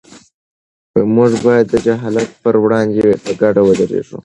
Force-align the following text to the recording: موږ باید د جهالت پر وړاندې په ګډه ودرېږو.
موږ 1.15 1.31
باید 1.45 1.65
د 1.69 1.75
جهالت 1.85 2.29
پر 2.43 2.55
وړاندې 2.63 3.03
په 3.23 3.31
ګډه 3.41 3.61
ودرېږو. 3.63 4.17